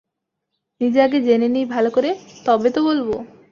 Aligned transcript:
নিজে 0.81 0.99
আগে 1.01 1.19
জেনে 1.21 1.47
নিই 1.47 1.65
ভালো 1.73 1.89
করে 1.91 2.09
তবে 2.45 2.69
তো 2.75 2.79
বলব? 2.83 3.09